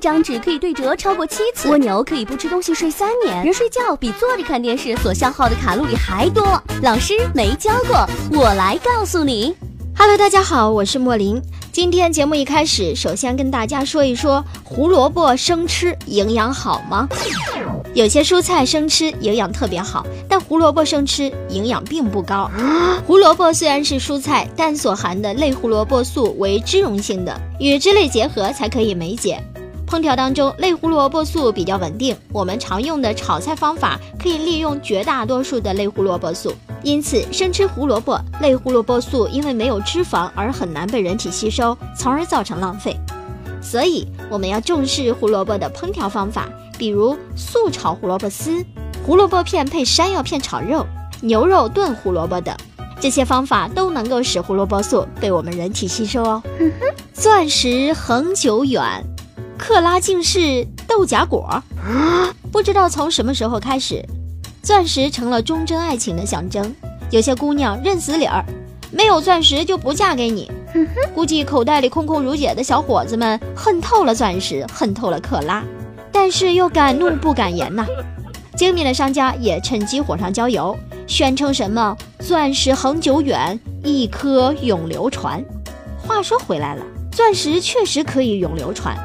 [0.00, 6.60] 张纸可以对折超过七次，蜗牛可以不吃东西睡三年，人睡觉比坐着看电视所消耗的卡路里还多。
[6.82, 9.54] 老师没教过，我来告诉你。
[9.94, 11.40] Hello，大家好，我是莫林。
[11.70, 17.06] 今天节目一开始，首先跟大家说一说胡萝卜生吃营养好吗？
[17.92, 22.50] 有些蔬菜生吃营养特别好，但胡萝卜生吃营养并不高。
[23.06, 29.42] 胡萝卜虽然是蔬菜，但所含的类胡萝卜素为脂溶性的，与脂类结合才可以酶解。
[29.90, 36.54] 烹调当中，类胡萝卜素比较稳定，我们常用的炒菜方法可以利用绝大多数的类胡萝卜素。
[36.84, 42.96] 因此，生吃胡萝卜类胡萝卜素因为没有脂肪而很难被人体吸收，从而造成浪费。
[43.60, 46.48] 所以，我们要重视胡萝卜的烹调方法，
[46.78, 48.64] 比如素炒胡萝卜丝、
[49.04, 50.86] 胡萝卜片配山药片炒肉、
[51.20, 52.54] 牛肉炖胡萝卜等，
[53.00, 56.40] 这些方法都能够使胡萝卜素被我们人体吸收哦。
[57.12, 59.04] 钻石恒久远。
[59.60, 61.62] 克拉竟是豆荚果，
[62.50, 64.02] 不知道从什么时候开始，
[64.62, 66.74] 钻石成了忠贞爱情的象征。
[67.10, 68.42] 有些姑娘认死理儿，
[68.90, 70.50] 没有钻石就不嫁给你。
[71.14, 75.62] 估计口袋里空空如也的小伙子们恨透了钻石，恨透了克拉，
[76.10, 77.86] 但是又敢怒不敢言呐。
[78.56, 80.74] 精明的商家也趁机火上浇油，
[81.06, 85.44] 宣称什么钻石恒久远，一颗永流传。
[85.98, 88.96] 话说回来了，钻石确实可以永流传。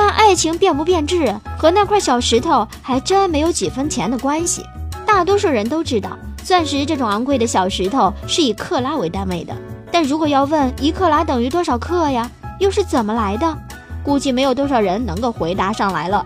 [0.00, 4.62] 但爱情变不变质，和那块小石头还真没有几分钱的关系。
[5.04, 9.52] 大多数人都知道，钻石这种昂贵的小石头是以克拉为单位的。
[9.90, 13.58] 但如果要问一克拉等于多少克呀，又是怎么来的？
[14.04, 16.24] 估计没有多少人能够回答上来了。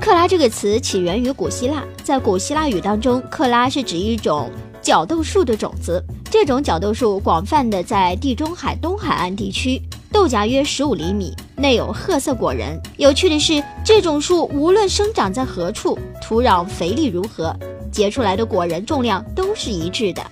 [0.00, 4.50] 克拉这个词起源于古希腊，在古希腊语当中，克拉是指一种
[4.82, 6.04] 角豆树的种子。
[6.28, 9.80] 这种角豆树广泛的在地中海东海岸地区。
[10.14, 12.80] 豆荚约十五厘米，内有褐色果仁。
[12.98, 17.52] 有趣的是，这种树无论生长在何处，土壤肥力如何，
[17.90, 20.22] 结出来的果仁重量都是一致的。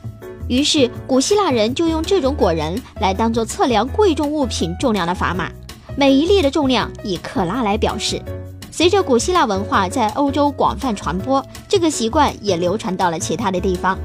[0.46, 5.51] 于是，古希腊人就用这种果仁来当做测量贵重物品重量的砝码，
[5.96, 8.23] 每一粒的重量以克拉来表示。
[8.70, 13.98] 随着古希腊文化在欧洲广泛传播，这个习惯也流传到了其他的地方。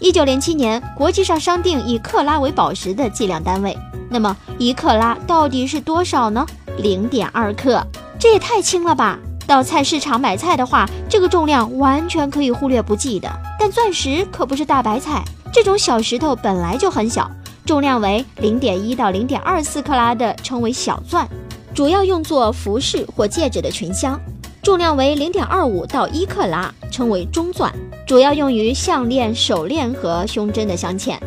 [0.00, 3.74] 一九零七年，国际上商定以克拉为宝石的计量单位。
[4.14, 6.46] 那么一克拉到底是多少呢？
[6.78, 7.84] 零点二克，
[8.16, 9.18] 这也太轻了吧！
[9.44, 13.28] 到菜市场买菜的话，这个重量完全可以忽略不计的。
[13.58, 17.28] 但钻石可不是大白菜，这种小石头本来就很小，
[17.66, 21.28] 重量为零点一到零点二四克拉的称为小钻，
[21.74, 24.16] 主要用作服饰或戒指的群镶；
[24.62, 27.74] 重量为零点二五到一克拉称为中钻，
[28.06, 31.18] 主要用于项链、手链和胸针的镶嵌。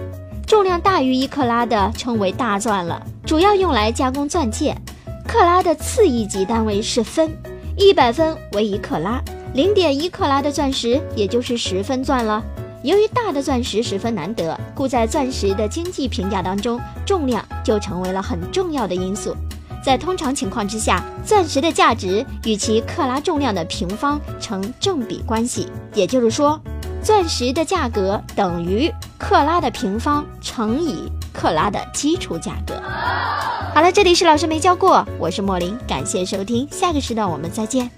[0.47, 4.73] 重量大于一克拉的称为大钻了，主要用来加工钻戒。
[5.27, 7.29] 克拉的次一级单位是分，
[7.75, 9.21] 一百分为一克拉，
[9.53, 12.41] 零点一克拉的钻石也就是十分钻了。
[12.81, 19.35] 由于大的钻石十分难得，故在钻石的经济评价当中，重量就成为了很重要的因素。
[19.83, 26.57] 在通常情况之下，钻石的价值与其克拉重量的平方成正比关系，也就是说。
[27.03, 32.75] 钻石的价格等于克拉的平方乘以克拉的基础价格。
[33.73, 37.89] 好了，这里是老师没教过，我是莫林，感谢收听，下个时段我们再见。